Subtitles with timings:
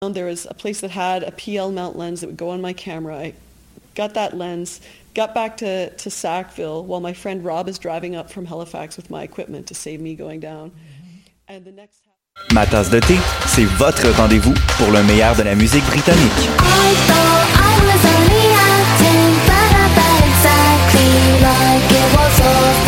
[0.00, 2.72] There was a place that had a PL mount lens that would go on my
[2.72, 3.16] camera.
[3.16, 3.34] I
[3.96, 4.80] got that lens,
[5.12, 9.10] got back to, to Sackville while my friend Rob is driving up from Halifax with
[9.10, 10.70] my equipment to save me going down.
[10.70, 11.18] Mm-hmm.
[11.48, 12.02] And the next
[12.52, 16.48] Ma tasse de thé, c'est votre rendez-vous pour le meilleur de la musique britannique.
[16.60, 17.58] Although
[22.84, 22.87] I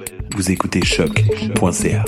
[0.35, 2.05] Vous écoutez choc.ca.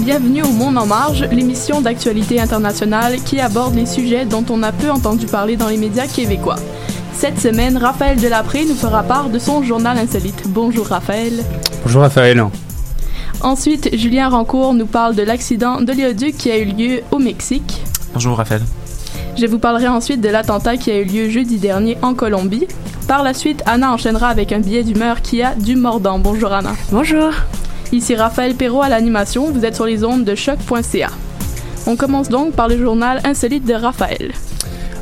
[0.00, 4.72] Bienvenue au Monde en marge, l'émission d'actualité internationale qui aborde les sujets dont on a
[4.72, 6.56] peu entendu parler dans les médias québécois.
[7.16, 10.42] Cette semaine, Raphaël Delapré nous fera part de son journal insolite.
[10.48, 11.32] Bonjour Raphaël.
[11.84, 12.44] Bonjour Raphaël.
[13.40, 17.82] Ensuite, Julien Rancourt nous parle de l'accident d'oléoduc qui a eu lieu au Mexique.
[18.12, 18.62] Bonjour Raphaël.
[19.36, 22.66] Je vous parlerai ensuite de l'attentat qui a eu lieu jeudi dernier en Colombie.
[23.08, 26.18] Par la suite, Anna enchaînera avec un billet d'humeur qui a du mordant.
[26.18, 26.72] Bonjour Anna.
[26.90, 27.30] Bonjour.
[27.92, 31.10] Ici Raphaël Perrault à l'animation, vous êtes sur les ondes de choc.ca.
[31.86, 34.32] On commence donc par le journal insolite de Raphaël.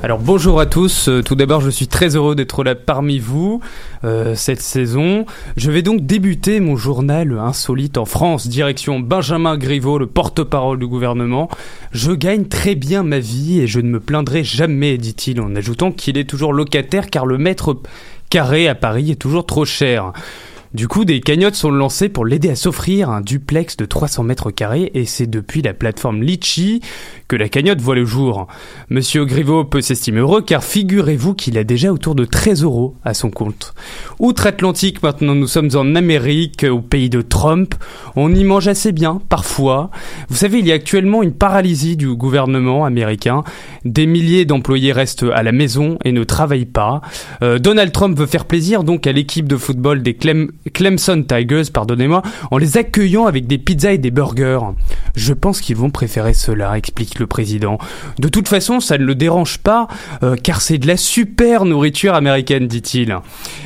[0.05, 3.61] Alors bonjour à tous, Euh, tout d'abord je suis très heureux d'être là parmi vous
[4.03, 5.27] euh, cette saison.
[5.57, 10.89] Je vais donc débuter mon journal insolite en France, direction Benjamin Griveaux, le porte-parole du
[10.89, 11.49] gouvernement.
[11.93, 15.93] Je gagne très bien ma vie et je ne me plaindrai jamais, dit-il, en ajoutant
[15.93, 17.77] qu'il est toujours locataire car le mètre
[18.29, 20.13] carré à Paris est toujours trop cher.
[20.75, 24.51] Du coup, des cagnottes sont lancées pour l'aider à s'offrir un duplex de 300 mètres
[24.51, 26.81] carrés et c'est depuis la plateforme Litchi
[27.29, 28.47] que la cagnotte voit le jour.
[28.89, 33.13] Monsieur Griveaux peut s'estimer heureux car figurez-vous qu'il a déjà autour de 13 euros à
[33.13, 33.75] son compte.
[34.19, 37.75] Outre-Atlantique, maintenant nous sommes en Amérique, au pays de Trump.
[38.17, 39.91] On y mange assez bien, parfois.
[40.31, 43.45] Vous savez, il y a actuellement une paralysie du gouvernement américain.
[43.85, 47.03] Des milliers d'employés restent à la maison et ne travaillent pas.
[47.43, 51.71] Euh, Donald Trump veut faire plaisir donc à l'équipe de football des Clem- Clemson Tigers,
[51.73, 54.61] pardonnez-moi, en les accueillant avec des pizzas et des burgers.
[55.15, 57.79] Je pense qu'ils vont préférer cela, explique le président.
[58.19, 59.89] De toute façon, ça ne le dérange pas,
[60.23, 63.17] euh, car c'est de la super nourriture américaine, dit-il.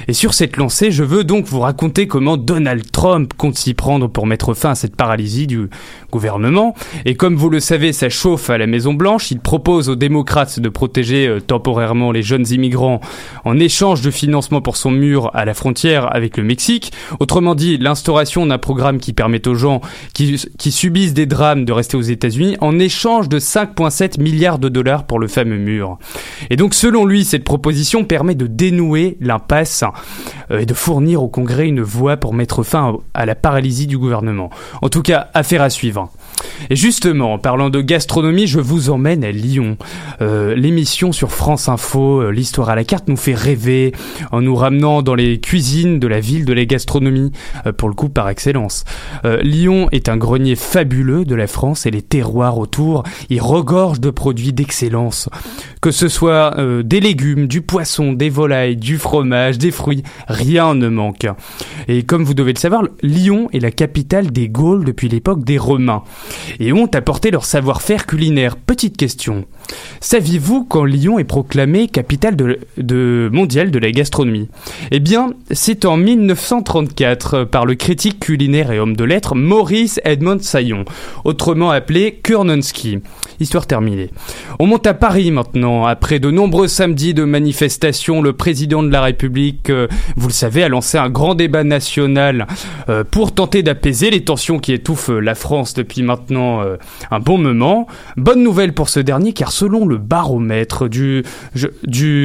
[0.09, 4.09] Et sur cette lancée, je veux donc vous raconter comment Donald Trump compte s'y prendre
[4.09, 5.69] pour mettre fin à cette paralysie du
[6.11, 6.75] gouvernement.
[7.05, 9.31] Et comme vous le savez, ça chauffe à la Maison Blanche.
[9.31, 13.01] Il propose aux démocrates de protéger euh, temporairement les jeunes immigrants
[13.45, 16.86] en échange de financement pour son mur à la frontière avec le Mexique.
[17.21, 19.81] Autrement dit, l'instauration d'un programme qui permet aux gens
[20.13, 20.39] qui,
[20.71, 25.19] subissent des drames de rester aux États-Unis en échange de 5,7 milliards de dollars pour
[25.19, 25.99] le fameux mur.
[26.51, 29.85] Et donc, selon lui, cette proposition permet de dénouer l'impasse
[30.51, 33.99] euh, et de fournir au Congrès une voie pour mettre fin à la paralysie du
[33.99, 34.51] gouvernement.
[34.83, 36.11] En tout cas, affaire à suivre.
[36.71, 39.77] Et justement, en parlant de gastronomie, je vous emmène à Lyon.
[40.21, 43.93] Euh, L'émission sur France Info, euh, l'histoire à la carte, nous fait rêver
[44.33, 47.33] en nous ramenant dans les cuisines de la ville de la gastronomie,
[47.67, 48.85] euh, pour le coup par excellence.
[49.43, 54.11] Lyon est un grenier fabuleux de la France et les terroirs autour y regorgent de
[54.11, 55.29] produits d'excellence.
[55.81, 60.89] Que ce soit des légumes, du poisson, des volailles, du fromage, des fruits, rien ne
[60.89, 61.27] manque.
[61.89, 65.59] Et comme vous devez le savoir, Lyon est la capitale des Gaules depuis l'époque des
[65.59, 66.03] Romains.
[66.61, 68.57] Et ont apporté leur savoir-faire culinaire.
[68.57, 69.45] Petite question.
[70.01, 74.49] Saviez-vous quand Lyon est proclamée capitale de, mondiale de la gastronomie?
[74.91, 80.39] Eh bien, c'est en 1934 par le critique culinaire et homme de lettres Maurice Edmond
[80.41, 80.85] Saillon,
[81.25, 83.01] autrement appelé Kurnonsky.
[83.39, 84.11] Histoire terminée.
[84.59, 85.85] On monte à Paris maintenant.
[85.85, 90.63] Après de nombreux samedis de manifestations, le président de la République, euh, vous le savez,
[90.63, 92.47] a lancé un grand débat national
[92.89, 96.77] euh, pour tenter d'apaiser les tensions qui étouffent la France depuis maintenant euh,
[97.11, 97.87] un bon moment.
[98.17, 101.25] Bonne nouvelle pour ce dernier car selon le baromètre du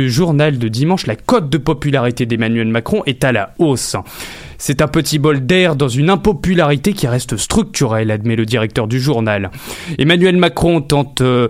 [0.10, 3.96] journal de dimanche, la cote de popularité d'Emmanuel Macron est à la hausse.
[4.58, 9.00] C'est un petit bol d'air dans une impopularité qui reste structurelle, admet le directeur du
[9.00, 9.50] journal.
[9.98, 11.48] Emmanuel Macron tente euh,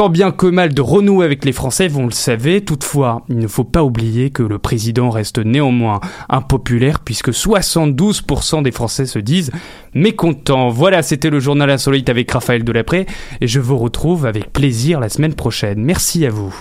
[0.00, 2.64] tant bien que mal de renouer avec les Français, vous le savez.
[2.64, 6.00] Toutefois, il ne faut pas oublier que le président reste néanmoins
[6.30, 9.52] impopulaire puisque 72% des Français se disent
[9.92, 10.70] mécontents.
[10.70, 13.04] Voilà, c'était le journal insolite avec Raphaël Delapré
[13.42, 15.84] et je vous retrouve avec plaisir la semaine prochaine.
[15.84, 16.54] Merci à vous.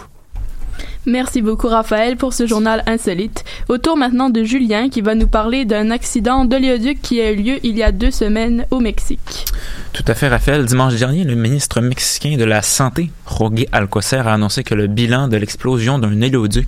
[1.05, 3.45] Merci beaucoup Raphaël pour ce journal insolite.
[3.69, 7.35] Au tour maintenant de Julien qui va nous parler d'un accident d'oléoduc qui a eu
[7.37, 9.45] lieu il y a deux semaines au Mexique.
[9.93, 10.65] Tout à fait, Raphaël.
[10.65, 15.29] Dimanche dernier, le ministre mexicain de la Santé, Jorge Alcocer, a annoncé que le bilan
[15.29, 16.67] de l'explosion d'un hélioduc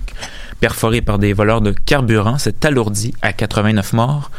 [0.60, 4.30] perforé par des voleurs de carburant s'est alourdi à 89 morts.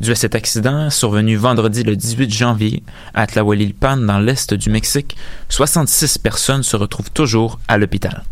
[0.00, 2.82] Dû à cet accident, survenu vendredi le 18 janvier
[3.14, 5.16] à Tlahuelilpan, dans l'est du Mexique,
[5.48, 8.22] 66 personnes se retrouvent toujours à l'hôpital.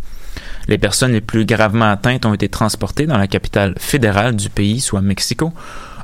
[0.69, 4.81] Les personnes les plus gravement atteintes ont été transportées dans la capitale fédérale du pays,
[4.81, 5.53] soit Mexico,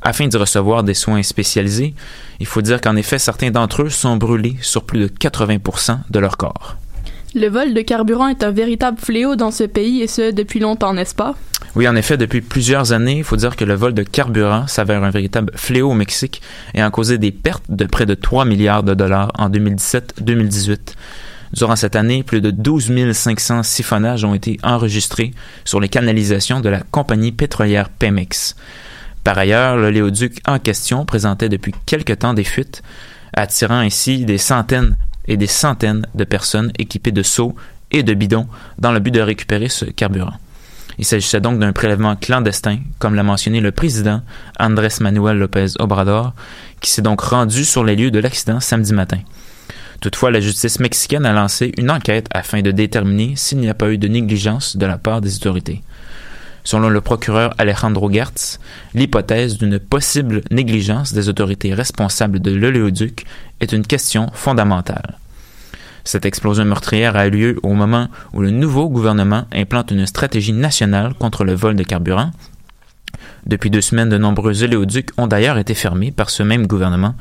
[0.03, 1.95] afin d'y recevoir des soins spécialisés.
[2.41, 6.19] Il faut dire qu'en effet, certains d'entre eux sont brûlés sur plus de 80% de
[6.19, 6.77] leur corps.
[7.35, 10.95] Le vol de carburant est un véritable fléau dans ce pays et ce depuis longtemps,
[10.95, 11.35] n'est-ce pas?
[11.75, 15.05] Oui, en effet, depuis plusieurs années, il faut dire que le vol de carburant s'avère
[15.05, 16.41] un véritable fléau au Mexique
[16.73, 20.79] et a causé des pertes de près de 3 milliards de dollars en 2017-2018.
[21.53, 25.33] Durant cette année, plus de 12 500 siphonnages ont été enregistrés
[25.65, 28.57] sur les canalisations de la compagnie pétrolière Pemex.
[29.25, 32.83] Par ailleurs, l'oléoduc en question présentait depuis quelque temps des fuites,
[33.35, 34.97] attirant ainsi des centaines
[35.27, 37.55] et des centaines de personnes équipées de seaux
[37.91, 38.47] et de bidons
[38.79, 40.35] dans le but de récupérer ce carburant.
[40.99, 44.23] Il s'agissait donc d'un prélèvement clandestin, comme l'a mentionné le président
[44.59, 46.33] Andrés Manuel López Obrador,
[46.81, 49.19] qui s'est donc rendu sur les lieux de l'accident samedi matin.
[50.01, 53.91] Toutefois, la justice mexicaine a lancé une enquête afin de déterminer s'il n'y a pas
[53.91, 55.83] eu de négligence de la part des autorités.
[56.65, 58.59] Selon le procureur Alejandro Gertz,
[58.93, 63.25] l'hypothèse d'une possible négligence des autorités responsables de l'oléoduc
[63.61, 65.17] est une question fondamentale.
[66.03, 70.53] Cette explosion meurtrière a eu lieu au moment où le nouveau gouvernement implante une stratégie
[70.53, 72.33] nationale contre le vol de carburant.
[73.47, 77.15] Depuis deux semaines, de nombreux oléoducs ont d'ailleurs été fermés par ce même gouvernement.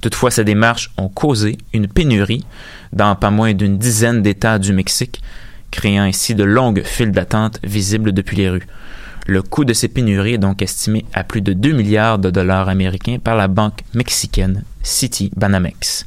[0.00, 2.44] Toutefois, ces démarches ont causé une pénurie
[2.92, 5.20] dans pas moins d'une dizaine d'États du Mexique,
[5.72, 8.66] créant ainsi de longues files d'attente visibles depuis les rues.
[9.26, 12.68] Le coût de ces pénuries est donc estimé à plus de 2 milliards de dollars
[12.68, 16.06] américains par la banque mexicaine City Banamex.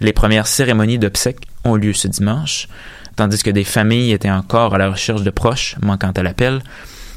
[0.00, 2.68] Les premières cérémonies d'obsèques ont lieu ce dimanche,
[3.16, 6.60] tandis que des familles étaient encore à la recherche de proches manquant à l'appel.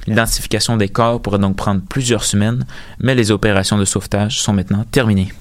[0.08, 2.66] L'identification des corps pourrait donc prendre plusieurs semaines,
[3.00, 5.32] mais les opérations de sauvetage sont maintenant terminées.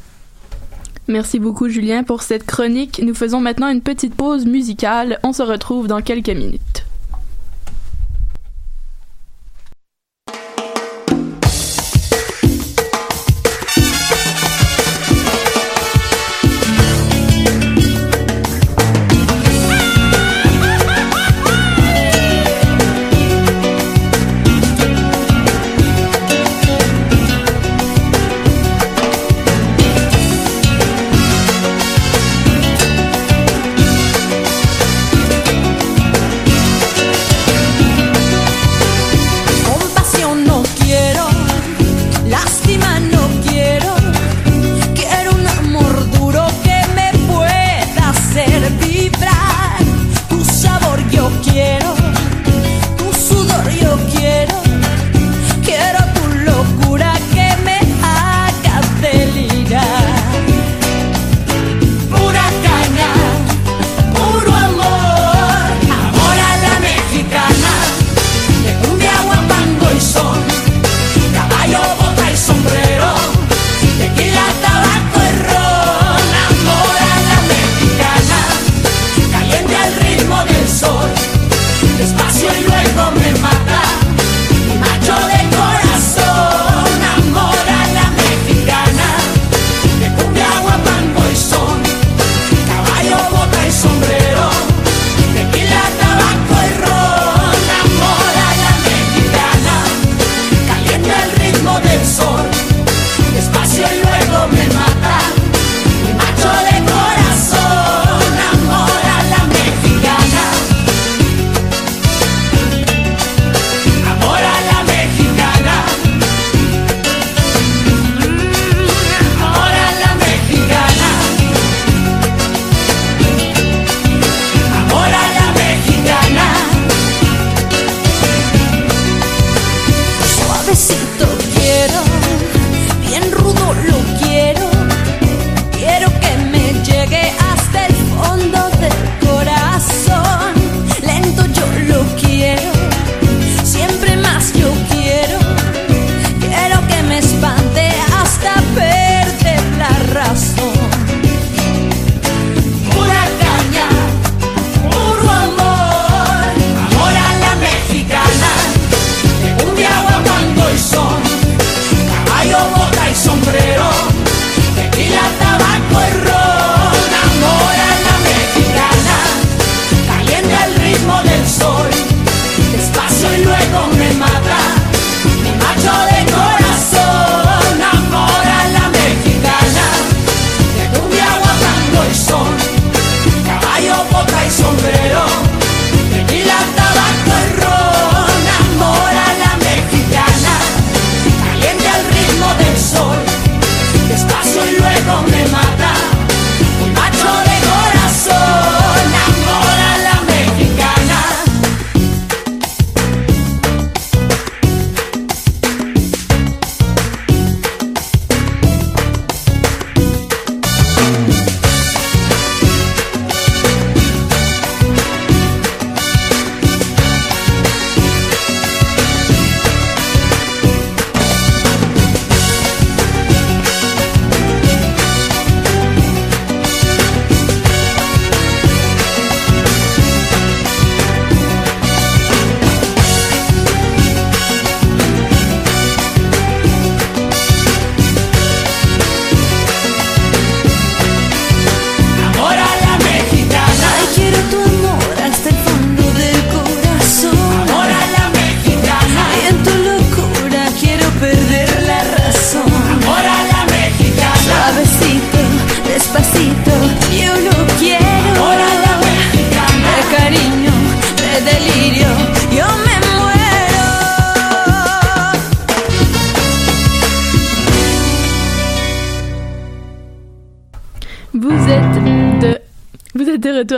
[1.09, 3.01] Merci beaucoup Julien pour cette chronique.
[3.03, 5.19] Nous faisons maintenant une petite pause musicale.
[5.25, 6.87] On se retrouve dans quelques minutes.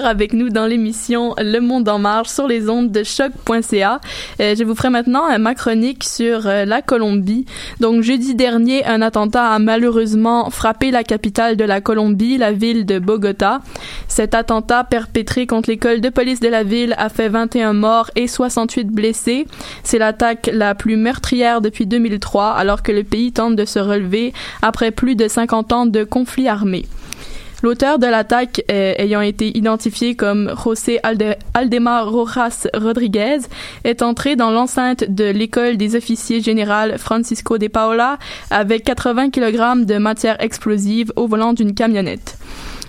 [0.02, 4.00] Avec nous dans l'émission Le Monde en marche sur les ondes de choc.ca.
[4.40, 7.46] Euh, je vous ferai maintenant euh, ma chronique sur euh, la Colombie.
[7.80, 12.86] Donc jeudi dernier, un attentat a malheureusement frappé la capitale de la Colombie, la ville
[12.86, 13.60] de Bogota.
[14.08, 18.26] Cet attentat perpétré contre l'école de police de la ville a fait 21 morts et
[18.26, 19.46] 68 blessés.
[19.84, 24.32] C'est l'attaque la plus meurtrière depuis 2003 alors que le pays tente de se relever
[24.62, 26.84] après plus de 50 ans de conflit armé.
[27.64, 33.38] L'auteur de l'attaque euh, ayant été identifié comme José Alde- Aldemar Rojas Rodriguez
[33.84, 38.18] est entré dans l'enceinte de l'école des officiers général Francisco de Paola
[38.50, 42.36] avec 80 kg de matière explosive au volant d'une camionnette.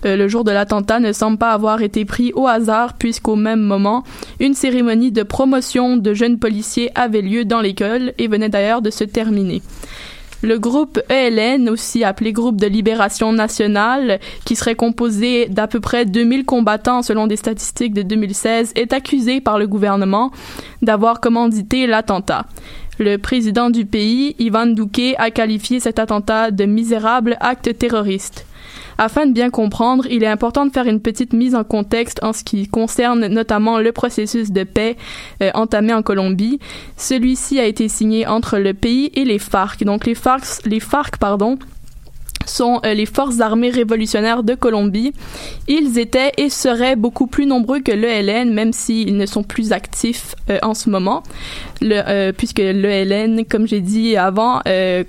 [0.06, 3.62] Euh, le jour de l'attentat ne semble pas avoir été pris au hasard puisqu'au même
[3.62, 4.04] moment,
[4.42, 8.90] une cérémonie de promotion de jeunes policiers avait lieu dans l'école et venait d'ailleurs de
[8.90, 9.62] se terminer.
[10.46, 16.06] Le groupe ELN, aussi appelé Groupe de Libération Nationale, qui serait composé d'à peu près
[16.06, 20.30] 2000 combattants selon des statistiques de 2016, est accusé par le gouvernement
[20.84, 22.46] d'avoir commandité l'attentat.
[23.00, 28.46] Le président du pays, Ivan Duque, a qualifié cet attentat de misérable acte terroriste.
[28.98, 32.34] Afin de bien comprendre, il est important de faire une petite mise en contexte en
[32.34, 34.96] ce qui concerne notamment le processus de paix
[35.42, 36.60] euh, entamé en Colombie.
[36.98, 39.84] Celui-ci a été signé entre le pays et les FARC.
[39.84, 41.58] Donc les FARC, pardon,
[42.50, 45.14] sont euh, les forces armées révolutionnaires de Colombie.
[45.68, 50.36] Ils étaient et seraient beaucoup plus nombreux que l'ELN, même s'ils ne sont plus actifs
[50.50, 51.24] euh, en ce moment,
[51.82, 54.62] le, euh, puisque l'ELN, comme j'ai dit avant,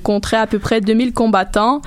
[0.03, 1.81] compterait à peu près 2000 combattants.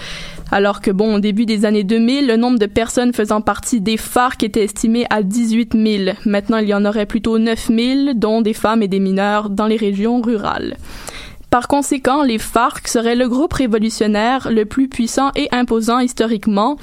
[0.51, 3.98] Alors que, bon, au début des années 2000, le nombre de personnes faisant partie des
[3.98, 6.18] FARC était estimé à 18 000.
[6.25, 9.68] Maintenant, il y en aurait plutôt 9 000, dont des femmes et des mineurs dans
[9.68, 10.75] les régions rurales.
[11.50, 16.77] Par conséquent, les FARC seraient le groupe révolutionnaire le plus puissant et imposant historiquement,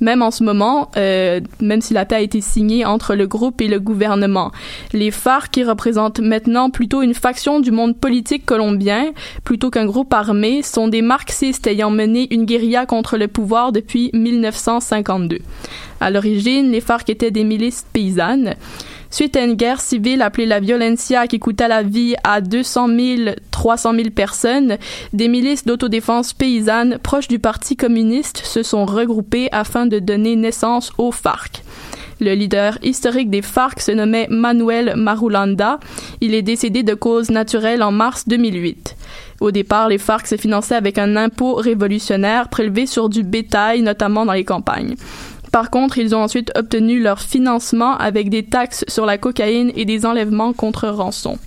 [0.00, 3.60] même en ce moment, euh, même si la paix a été signée entre le groupe
[3.60, 4.52] et le gouvernement.
[4.92, 9.12] Les FARC, qui représentent maintenant plutôt une faction du monde politique colombien,
[9.42, 14.10] plutôt qu'un groupe armé, sont des marxistes ayant mené une guérilla contre le pouvoir depuis
[14.12, 15.40] 1952.
[16.00, 18.54] À l'origine, les FARC étaient des milices paysannes.
[19.12, 23.30] Suite à une guerre civile appelée la Violencia qui coûta la vie à 200 000,
[23.50, 24.78] 300 000 personnes,
[25.12, 30.92] des milices d'autodéfense paysannes proches du Parti communiste se sont regroupées afin de donner naissance
[30.96, 31.62] aux FARC.
[32.22, 35.78] Le leader historique des FARC se nommait Manuel Marulanda.
[36.22, 38.96] Il est décédé de cause naturelle en mars 2008.
[39.40, 44.24] Au départ, les FARC se finançaient avec un impôt révolutionnaire prélevé sur du bétail, notamment
[44.24, 44.94] dans les campagnes.
[45.52, 49.84] Par contre, ils ont ensuite obtenu leur financement avec des taxes sur la cocaïne et
[49.84, 51.38] des enlèvements contre rançon.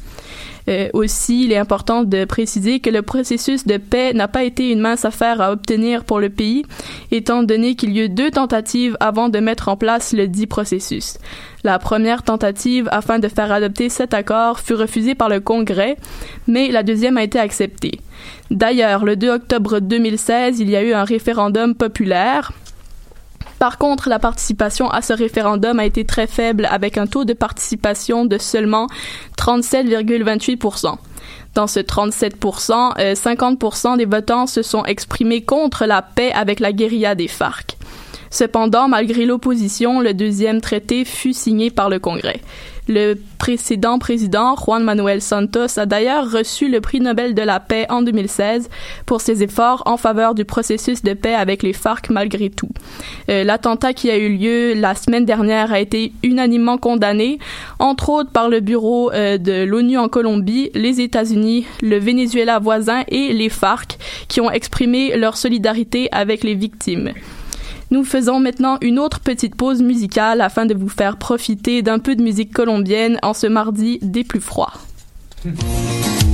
[0.68, 4.72] Euh, aussi, il est important de préciser que le processus de paix n'a pas été
[4.72, 6.66] une mince affaire à obtenir pour le pays,
[7.12, 11.18] étant donné qu'il y eut deux tentatives avant de mettre en place le dit processus.
[11.64, 15.98] La première tentative afin de faire adopter cet accord fut refusée par le Congrès,
[16.48, 18.00] mais la deuxième a été acceptée.
[18.50, 22.52] D'ailleurs, le 2 octobre 2016, il y a eu un référendum populaire,
[23.60, 27.34] par contre, la participation à ce référendum a été très faible avec un taux de
[27.34, 28.88] participation de seulement
[29.38, 30.98] 37,28%
[31.56, 36.72] dans ce 37% euh, 50% des votants se sont exprimés contre la paix avec la
[36.72, 37.75] guérilla des FARC.
[38.36, 42.42] Cependant, malgré l'opposition, le deuxième traité fut signé par le Congrès.
[42.90, 47.86] Le précédent président, Juan Manuel Santos, a d'ailleurs reçu le prix Nobel de la paix
[47.88, 48.70] en 2016
[49.06, 52.68] pour ses efforts en faveur du processus de paix avec les FARC malgré tout.
[53.30, 57.40] Euh, L'attentat qui a eu lieu la semaine dernière a été unanimement condamné,
[57.80, 63.04] entre autres par le bureau euh, de l'ONU en Colombie, les États-Unis, le Venezuela voisin
[63.08, 67.14] et les FARC, qui ont exprimé leur solidarité avec les victimes.
[67.92, 72.16] Nous faisons maintenant une autre petite pause musicale afin de vous faire profiter d'un peu
[72.16, 74.74] de musique colombienne en ce mardi des plus froids.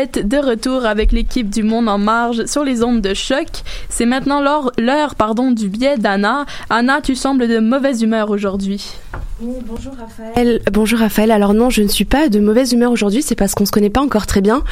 [0.00, 3.48] êtes de retour avec l'équipe du Monde en marge sur les ondes de choc.
[3.90, 4.40] C'est maintenant
[4.78, 6.46] l'heure, pardon, du biais d'Anna.
[6.70, 8.94] Anna, tu sembles de mauvaise humeur aujourd'hui.
[9.40, 10.60] bonjour Raphaël.
[10.72, 11.30] Bonjour Raphaël.
[11.30, 13.22] Alors non, je ne suis pas de mauvaise humeur aujourd'hui.
[13.22, 14.62] C'est parce qu'on se connaît pas encore très bien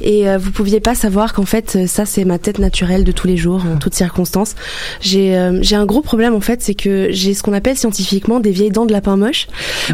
[0.00, 3.12] et euh, vous pouviez pas savoir qu'en fait euh, ça c'est ma tête naturelle de
[3.12, 4.54] tous les jours en toutes circonstances.
[5.00, 8.40] J'ai euh, j'ai un gros problème en fait, c'est que j'ai ce qu'on appelle scientifiquement
[8.40, 9.48] des vieilles dents de lapin moche.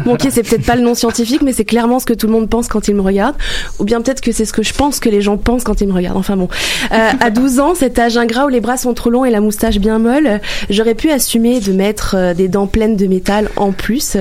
[0.05, 2.33] Bon ok, c'est peut-être pas le nom scientifique, mais c'est clairement ce que tout le
[2.33, 3.35] monde pense quand il me regarde.
[3.79, 5.87] Ou bien peut-être que c'est ce que je pense que les gens pensent quand ils
[5.87, 6.17] me regardent.
[6.17, 6.47] Enfin bon.
[6.91, 9.41] Euh, à 12 ans, cet âge ingrat où les bras sont trop longs et la
[9.41, 13.71] moustache bien molle, j'aurais pu assumer de mettre euh, des dents pleines de métal en
[13.71, 14.17] plus.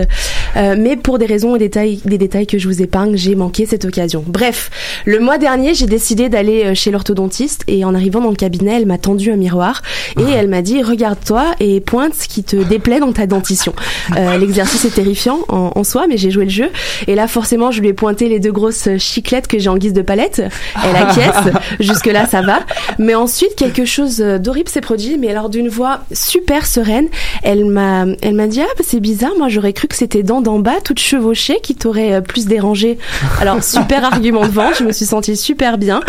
[0.57, 3.35] Euh, mais pour des raisons et des détails, des détails que je vous épargne, j'ai
[3.35, 4.25] manqué cette occasion.
[4.27, 4.71] Bref,
[5.05, 8.77] le mois dernier, j'ai décidé d'aller euh, chez l'orthodontiste et en arrivant dans le cabinet,
[8.77, 9.83] elle m'a tendu un miroir
[10.19, 13.75] et elle m'a dit regarde-toi et pointe ce qui te déplaît dans ta dentition.
[14.17, 16.71] Euh, L'exercice est terrifiant en, en soi, mais j'ai joué le jeu
[17.07, 19.93] et là forcément je lui ai pointé les deux grosses chiclettes que j'ai en guise
[19.93, 20.43] de palette.
[20.85, 22.61] Elle acquiesce, jusque là ça va.
[22.99, 27.09] Mais ensuite quelque chose d'horrible s'est produit, mais alors d'une voix super sereine,
[27.43, 30.41] elle m'a, elle m'a dit ah bah, c'est bizarre, moi j'aurais cru que c'était dents
[30.41, 32.99] d'en bas toutes chevauchées qui t'auraient euh, plus dérangé.
[33.41, 36.01] Alors super argument de vente, je me suis sentie super bien.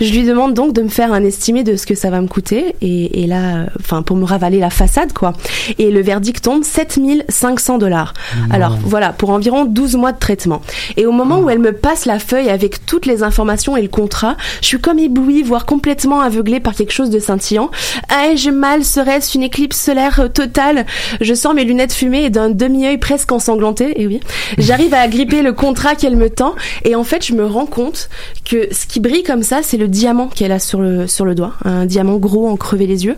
[0.00, 2.28] Je lui demande donc de me faire un estimé de ce que ça va me
[2.28, 5.32] coûter et, et là, euh, enfin pour me ravaler la façade quoi.
[5.78, 8.14] Et le verdict tombe 7500 dollars.
[8.50, 10.62] Alors voilà pour environ 12 mois de traitement.
[10.96, 13.88] Et au moment où elle me passe la feuille avec toutes les informations et le
[13.92, 17.70] contrat, je suis comme éblouie, voire complètement aveuglée par quelque chose de scintillant.
[18.10, 20.86] Ai-je mal Serait-ce une éclipse solaire euh, totale?
[21.20, 24.00] Je sors mes lunettes fumées et d'un demi-œil presque ensanglanté.
[24.00, 24.20] Et oui,
[24.58, 28.08] j'arrive à agripper le contrat qu'elle me tend et en fait je me rends compte
[28.44, 31.34] que ce qui brille comme ça, c'est le diamant qu'elle a sur le sur le
[31.34, 33.16] doigt, un diamant gros en crevé les yeux.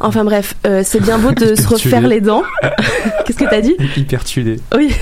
[0.00, 2.42] Enfin bref, euh, c'est bien beau de se refaire les dents.
[3.26, 3.74] Qu'est-ce que t'as dit?
[3.96, 4.56] Hyper tué.
[4.76, 4.92] oui,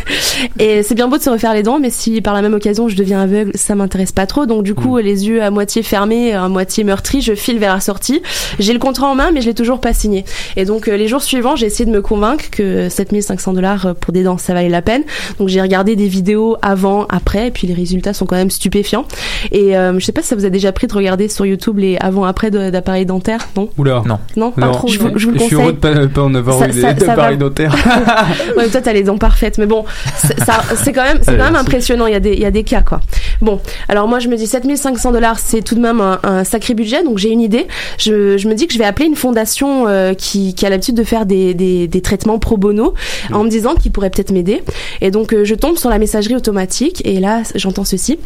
[0.59, 2.89] et c'est bien beau de se refaire les dents, mais si par la même occasion
[2.89, 4.47] je deviens aveugle, ça m'intéresse pas trop.
[4.47, 7.81] Donc du coup, les yeux à moitié fermés, à moitié meurtris, je file vers la
[7.81, 8.23] sortie.
[8.59, 10.25] J'ai le contrat en main, mais je l'ai toujours pas signé.
[10.57, 14.13] Et donc euh, les jours suivants, j'ai essayé de me convaincre que 7500 dollars pour
[14.13, 15.03] des dents, ça valait la peine.
[15.39, 19.05] Donc j'ai regardé des vidéos avant, après, et puis les résultats sont quand même stupéfiants.
[19.53, 21.79] Et euh, je sais pas si ça vous a déjà pris de regarder sur YouTube
[21.79, 23.71] les avant-après d'appareils dentaires, non?
[23.79, 24.03] Oula.
[24.07, 24.19] Non.
[24.37, 24.89] Non, pas trop.
[24.89, 25.63] Je vous, je vous le suis conseille.
[25.65, 27.13] heureux de pas, pas en avoir Ça- eu des va.
[27.13, 27.75] appareils dentaires.
[28.57, 29.85] ouais, toi t'as les dents parfaites, mais bon,
[30.17, 32.07] c'est ça- c'est quand même, c'est quand même impressionnant.
[32.07, 33.01] Il y a des, il y a des cas quoi.
[33.41, 36.75] Bon, alors moi je me dis 7500 dollars, c'est tout de même un, un sacré
[36.75, 37.67] budget, donc j'ai une idée.
[37.99, 40.95] Je, je me dis que je vais appeler une fondation euh, qui, qui a l'habitude
[40.95, 42.95] de faire des, des, des traitements pro bono,
[43.33, 44.63] en me disant qu'ils pourraient peut-être m'aider.
[45.01, 48.19] Et donc euh, je tombe sur la messagerie automatique et là j'entends ceci.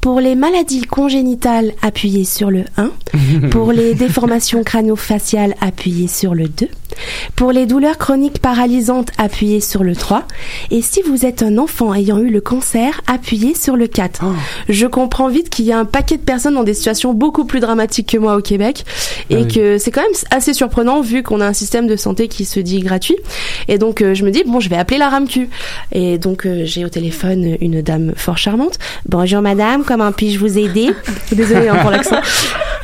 [0.00, 2.90] Pour les maladies congénitales, appuyez sur le 1.
[3.50, 6.68] Pour les déformations crânio-faciales, appuyez sur le 2.
[7.34, 10.22] Pour les douleurs chroniques paralysantes, appuyez sur le 3.
[10.70, 14.24] Et si vous êtes un enfant ayant eu le cancer, appuyez sur le 4.
[14.68, 17.60] Je comprends vite qu'il y a un paquet de personnes dans des situations beaucoup plus
[17.60, 18.84] dramatiques que moi au Québec
[19.30, 19.48] et Ah oui.
[19.48, 22.60] que c'est quand même assez surprenant vu qu'on a un système de santé qui se
[22.60, 23.16] dit gratuit.
[23.68, 25.48] Et donc euh, je me dis bon, je vais appeler la RAMQ.
[25.92, 28.78] Et donc euh, j'ai au téléphone une dame fort charmante.
[29.08, 30.90] Bonjour madame, comment puis-je vous aider?
[31.32, 32.20] Désolée hein, pour l'accent.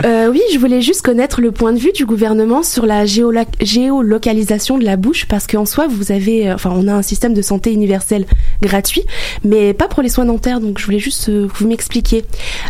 [0.04, 4.78] Euh, oui, je voulais juste connaître le point de vue du gouvernement sur la géolocalisation
[4.78, 7.42] de la bouche parce qu'en soi, vous avez, euh, enfin, on a un système de
[7.42, 8.26] santé universel
[8.60, 9.04] gratuit,
[9.44, 10.60] mais pas pour les soins dentaires.
[10.60, 12.24] Donc, je voulais juste euh, vous m'expliquiez.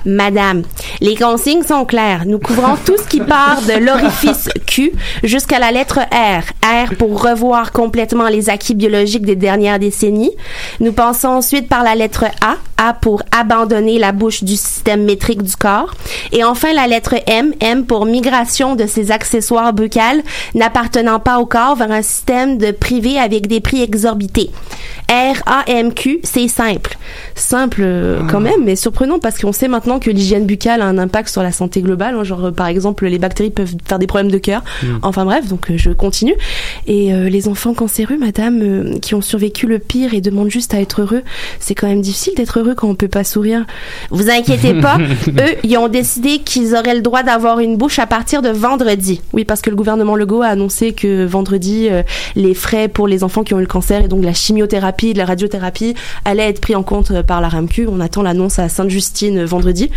[0.05, 0.63] Madame,
[1.01, 2.25] les consignes sont claires.
[2.27, 6.43] Nous couvrons tout ce qui part de l'orifice Q jusqu'à la lettre R.
[6.65, 10.33] R pour revoir complètement les acquis biologiques des dernières décennies.
[10.81, 12.57] Nous passons ensuite par la lettre A.
[12.79, 15.95] A pour abandonner la bouche du système métrique du corps.
[16.33, 17.55] Et enfin la lettre M.
[17.61, 20.22] M pour migration de ces accessoires buccales
[20.55, 24.51] n'appartenant pas au corps vers un système de privé avec des prix exorbités.
[25.11, 26.96] R, A, M, Q, c'est simple.
[27.35, 30.98] Simple euh, quand même, mais surprenant parce qu'on sait maintenant que l'hygiène buccale a un
[30.98, 32.14] impact sur la santé globale.
[32.14, 32.25] hein.
[32.25, 34.62] genre, euh, par exemple, les bactéries peuvent faire des problèmes de cœur.
[34.83, 34.87] Mm.
[35.03, 36.35] Enfin bref, donc euh, je continue.
[36.87, 40.75] Et euh, les enfants cancéreux, madame, euh, qui ont survécu le pire et demandent juste
[40.75, 41.22] à être heureux,
[41.61, 43.64] c'est quand même difficile d'être heureux quand on peut pas sourire.
[44.11, 44.98] Vous inquiétez pas,
[45.29, 49.21] eux, ils ont décidé qu'ils auraient le droit d'avoir une bouche à partir de vendredi.
[49.33, 52.03] Oui, parce que le gouvernement Legault a annoncé que vendredi, euh,
[52.37, 55.19] les frais pour les enfants qui ont eu le cancer et donc la chimiothérapie, de
[55.19, 57.88] la radiothérapie allaient être pris en compte euh, par la RAMQ.
[57.88, 59.91] On attend l'annonce à Sainte-Justine euh, vendredi.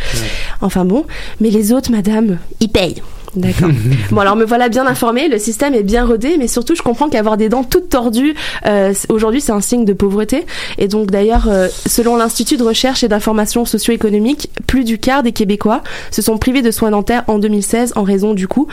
[0.61, 1.05] Enfin bon,
[1.39, 3.01] mais les autres, madame, ils payent.
[3.35, 3.69] D'accord.
[4.11, 7.09] Bon, alors me voilà bien informée, le système est bien rodé, mais surtout je comprends
[7.09, 10.45] qu'avoir des dents toutes tordues, euh, aujourd'hui c'est un signe de pauvreté.
[10.77, 15.31] Et donc d'ailleurs, euh, selon l'Institut de recherche et d'information socio-économique, plus du quart des
[15.31, 18.67] Québécois se sont privés de soins dentaires en 2016 en raison du coût.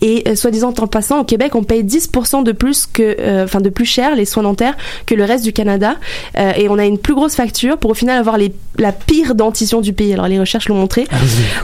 [0.00, 3.60] Et euh, soit disant en passant, au Québec, on paye 10% de plus que, enfin
[3.60, 4.76] de plus cher les soins dentaires
[5.06, 5.96] que le reste du Canada.
[6.56, 9.80] Et on a une plus grosse facture pour au final avoir les, la pire dentition
[9.80, 10.12] du pays.
[10.12, 11.06] Alors les recherches l'ont montré.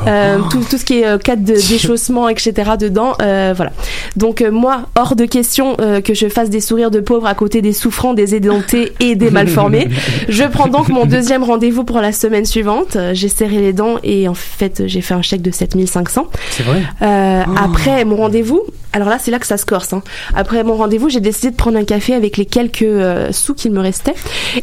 [0.06, 2.41] Euh, tout, tout ce qui est cas de déchaussement, etc.
[2.50, 3.72] dedans, euh, voilà.
[4.16, 7.34] Donc euh, moi, hors de question euh, que je fasse des sourires de pauvres à
[7.34, 9.88] côté des souffrants, des édentés et des malformés.
[10.28, 12.96] Je prends donc mon deuxième rendez-vous pour la semaine suivante.
[13.12, 16.28] J'ai serré les dents et en fait, j'ai fait un chèque de 7500.
[16.50, 16.82] C'est vrai?
[17.00, 19.92] Après mon rendez-vous, alors là c'est là que ça se corse.
[19.92, 20.02] hein.
[20.34, 23.72] Après mon rendez-vous, j'ai décidé de prendre un café avec les quelques euh, sous qu'il
[23.72, 24.14] me restait.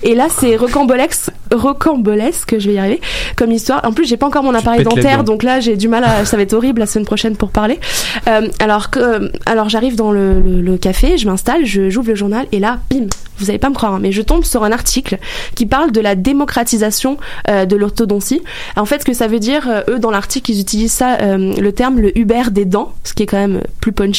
[0.03, 3.01] Et là c'est rocambolesque, rocambolesque, je vais y arriver,
[3.35, 3.81] comme histoire.
[3.85, 6.37] En plus j'ai pas encore mon appareil dentaire, donc là j'ai du mal à, ça
[6.37, 7.79] va être horrible la semaine prochaine pour parler.
[8.27, 12.09] Euh, alors que, euh, alors j'arrive dans le, le- le café, je m'installe, je j'ouvre
[12.09, 13.05] le journal et là, bim,
[13.37, 15.17] vous allez pas me croire, hein, mais je tombe sur un article
[15.55, 17.17] qui parle de la démocratisation
[17.49, 18.41] euh, de l'orthodontie.
[18.75, 21.99] En fait, ce que ça veut dire, eux dans l'article, ils utilisent ça, le terme
[21.99, 24.18] le Uber des dents, ce qui est quand même plus punchy.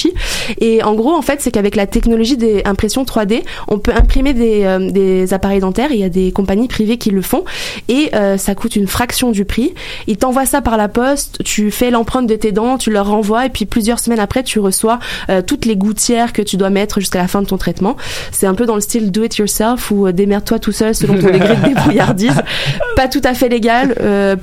[0.58, 4.34] Et en gros, en fait, c'est qu'avec la technologie des impressions 3D, on peut imprimer
[4.34, 5.92] des, euh, des appareils dentaires.
[5.92, 7.44] Il y a des compagnies privées qui le font
[7.88, 9.74] et euh, ça coûte une fraction du prix.
[10.06, 13.46] Ils t'envoient ça par la poste, tu fais l'empreinte de tes dents, tu leur renvoies
[13.46, 17.00] et puis plusieurs semaines après, tu reçois euh, toutes les gouttières que tu dois mettre
[17.00, 17.96] jusqu'à la fin de ton traitement.
[18.32, 21.26] C'est un peu dans le style do it yourself ou démerde-toi tout seul selon ton
[21.26, 22.42] degré de débrouillardise.
[22.96, 23.94] Pas tout à fait légal,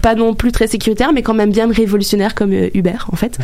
[0.02, 3.38] pas non plus très sécuritaire, mais quand même bien révolutionnaire comme Uber en fait.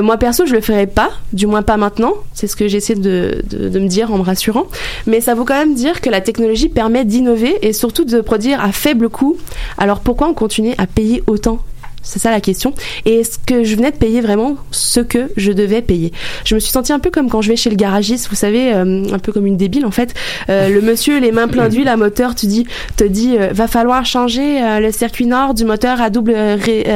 [0.00, 2.14] Moi perso, je le ferais pas, du moins pas maintenant.
[2.34, 4.66] C'est ce que j'essaie de, me dire en me rassurant.
[5.06, 8.62] Mais ça vaut quand même dire que la technologie permet d'innover et surtout de produire
[8.62, 9.36] à faible coût.
[9.76, 11.60] Alors pourquoi on continue à payer autant?
[12.08, 12.72] C'est ça la question.
[13.04, 16.12] Et est-ce que je venais de payer vraiment ce que je devais payer?
[16.44, 18.72] Je me suis sentie un peu comme quand je vais chez le garagiste, vous savez,
[18.72, 20.14] euh, un peu comme une débile en fait.
[20.48, 22.66] Euh, le monsieur, les mains pleines d'huile à moteur, tu dis,
[22.96, 26.86] te dit, euh, va falloir changer le circuit nord du moteur à double ré-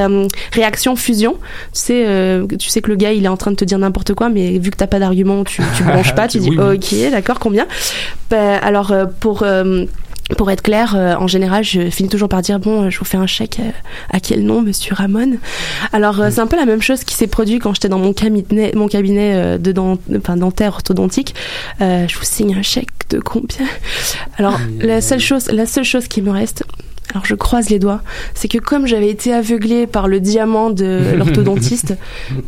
[0.52, 1.34] réaction fusion.
[1.34, 4.14] Tu sais, tu sais que le gars il est en train de te dire n'importe
[4.14, 6.76] quoi, mais vu que t'as pas d'argument, tu, tu branches pas, tu dis, Oui, oui.
[7.06, 7.66] ok, d'accord, combien?
[8.30, 9.44] Ben, Alors pour
[10.38, 13.04] pour être clair, euh, en général, je finis toujours par dire bon, euh, je vous
[13.04, 13.58] fais un chèque.
[13.60, 13.70] euh,
[14.10, 15.36] à quel nom, Monsieur Ramon?
[15.92, 18.12] Alors, euh, c'est un peu la même chose qui s'est produit quand j'étais dans mon
[18.12, 21.34] cabinet, mon cabinet euh, de dent, enfin dentaire orthodontique.
[21.80, 23.66] Je vous signe un chèque de combien?
[24.38, 26.64] Alors, la seule chose, la seule chose qui me reste.
[27.12, 28.00] Alors je croise les doigts,
[28.32, 31.94] c'est que comme j'avais été aveuglée par le diamant de l'orthodontiste,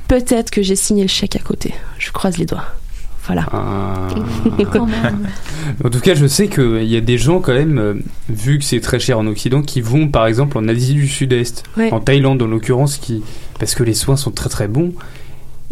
[0.08, 1.74] peut-être que j'ai signé le chèque à côté.
[1.98, 2.64] Je croise les doigts.
[3.26, 3.46] Voilà.
[3.52, 4.08] Ah.
[4.72, 5.28] Quand même.
[5.84, 7.94] En tout cas, je sais qu'il y a des gens quand même, euh,
[8.28, 11.62] vu que c'est très cher en Occident, qui vont par exemple en Asie du Sud-Est,
[11.76, 11.90] Ouais.
[11.92, 13.22] en Thaïlande en l'occurrence, qui
[13.58, 14.92] parce que les soins sont très très bons.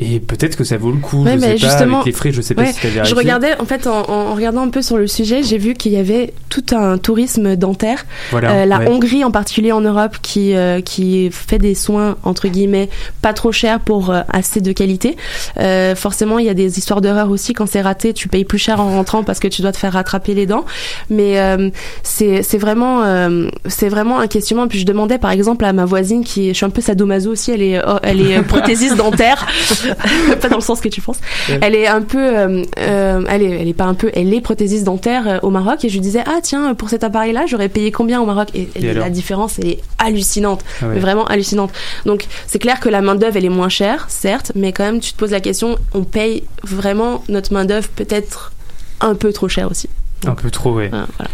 [0.02, 1.22] Et peut-être que ça vaut le coup.
[1.24, 3.04] Ouais, je mais sais pas, justement- avec les frais, je sais pas Ouais, si t'as
[3.04, 5.92] je regardais, en fait, en, en regardant un peu sur le sujet, j'ai vu qu'il
[5.92, 8.04] y avait tout un tourisme dentaire.
[8.30, 8.88] Voilà, Euh, la ouais.
[8.88, 12.88] Hongrie en particulier en Europe qui, euh, qui fait des soins, entre guillemets,
[13.22, 15.16] pas trop chers pour euh, assez de qualité.
[15.58, 17.52] Euh, forcément, il y a des histoires d'horreur aussi.
[17.52, 19.92] Quand c'est raté, tu payes plus cher en rentrant parce que tu dois te faire
[19.92, 20.64] rattraper les dents.
[21.10, 21.70] Mais euh,
[22.02, 24.68] c'est c'est vraiment, euh, c'est vraiment un questionnement.
[24.68, 27.50] Puis je demandais, par exemple, à ma voisine qui, je suis un peu sadomaso aussi,
[27.52, 29.46] elle est, elle est prothésiste dentaire.
[30.40, 31.18] pas dans le sens que tu penses.
[31.48, 31.59] Ouais.
[31.62, 34.40] Elle est un peu, euh, euh, elle est, elle est pas un peu, elle est
[34.40, 37.68] prothésiste dentaire euh, au Maroc et je lui disais ah tiens pour cet appareil-là j'aurais
[37.68, 38.48] payé combien au Maroc?
[38.55, 40.94] Et, et Et alors la différence elle est hallucinante, Ah ouais.
[40.94, 41.72] mais vraiment hallucinante.
[42.07, 45.00] Donc c'est clair que la main d'œuvre elle est moins chère certes, mais quand même
[45.00, 48.52] tu te poses la question on paye vraiment notre main d'œuvre peut-être
[49.00, 49.88] un peu trop cher aussi.
[50.26, 50.72] Un peu trop.
[50.72, 51.31] Voilà, voilà.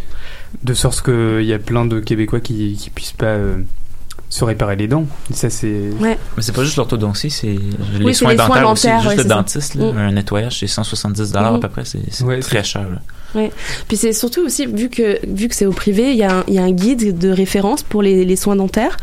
[0.62, 3.36] De sorte qu'il y a plein de Québécois qui, qui puissent pas
[4.30, 5.06] se réparer les dents.
[5.30, 5.90] Et ça, c'est.
[6.00, 6.18] Ouais.
[6.36, 8.88] Mais c'est pas juste l'orthodontie, c'est les Oui, soins les soins dentaires aussi.
[8.88, 9.96] Juste ouais, le dentiste, là, Mm.
[9.98, 11.60] un nettoyage, c'est 170 à Mm.
[11.60, 12.82] peu près, c'est c'est très cher.
[12.82, 12.98] là.
[13.34, 13.50] Ouais.
[13.88, 16.44] Puis c'est surtout aussi vu que vu que c'est au privé, il y, a un-
[16.48, 18.96] il y a un guide de référence pour les, les soins dentaires,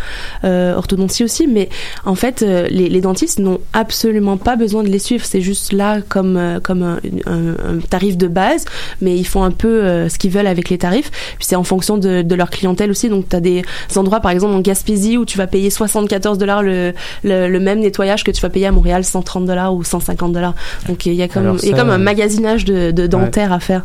[0.44, 1.46] euh, orthodontie aussi.
[1.48, 1.70] Mais
[2.06, 5.24] en fait, euh, les, les dentistes n'ont absolument pas besoin de les suivre.
[5.26, 8.66] C'est juste là comme euh, comme un, un- un tarif de base,
[9.00, 11.12] mais ils font un peu euh, ce qu'ils veulent avec les tarifs.
[11.38, 13.10] Puis c'est en fonction de, de leur clientèle aussi.
[13.10, 13.62] Donc tu as des
[13.96, 17.80] endroits par exemple en Gaspésie où tu vas payer 74 dollars le, le, le même
[17.80, 20.56] nettoyage que tu vas payer à Montréal 130 dollars ou 150 dollars.
[20.88, 23.60] Donc il y a comme il y a comme un magasinage de, de dentaire à
[23.60, 23.84] faire.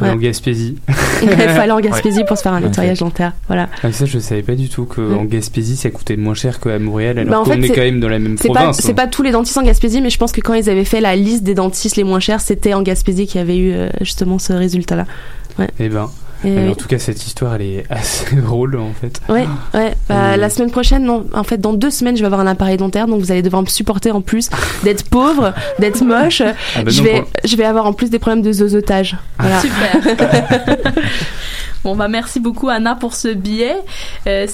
[0.00, 0.10] Ouais.
[0.10, 0.76] En Gaspésie.
[1.22, 2.24] Il fallait aller en Gaspésie Ouais.
[2.24, 3.32] pour se faire un nettoyage dentaire.
[3.46, 3.68] Voilà.
[3.82, 5.26] Ah, ça, je savais pas du tout qu'en Ouais.
[5.26, 8.08] Gaspésie, ça coûtait moins cher qu'à Montréal, alors Bah, qu'on est c'est- quand même dans
[8.08, 8.78] la même province.
[8.80, 8.94] c'est hein.
[8.94, 11.14] pas tous les dentistes en Gaspésie, mais je pense que quand ils avaient fait la
[11.14, 14.38] liste des dentistes les moins chers, c'était en Gaspésie qu'il y avait eu euh, justement
[14.40, 15.06] ce résultat-là.
[15.60, 15.68] Ouais.
[15.78, 16.10] Eh ben.
[16.44, 16.70] Et Mais oui.
[16.70, 19.20] En tout cas, cette histoire, elle est assez drôle en fait.
[19.28, 19.94] Ouais, ouais.
[20.08, 20.36] Bah.
[20.36, 21.26] La semaine prochaine, non.
[21.34, 23.62] En fait, dans deux semaines, je vais avoir un appareil dentaire, donc vous allez devoir
[23.62, 24.50] me supporter en plus
[24.84, 26.42] d'être pauvre, d'être moche.
[26.42, 29.16] Ah bah je non, vais, pour- je vais avoir en plus des problèmes de zozotage.
[29.38, 29.60] Voilà.
[29.60, 30.92] Super.
[31.84, 33.76] bon, bah merci beaucoup Anna pour ce billet.
[34.26, 34.42] Euh,